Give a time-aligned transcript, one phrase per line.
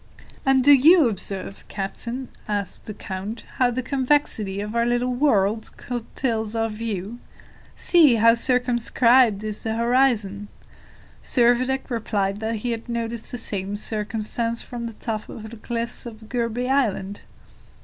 [0.47, 5.69] "And do you observe, captain," asked the count, "how the convexity of our little world
[5.77, 7.19] curtails our view?
[7.75, 10.47] See, how circumscribed is the horizon!"
[11.21, 16.07] Servadac replied that he had noticed the same circumstance from the top of the cliffs
[16.07, 17.21] of Gourbi Island.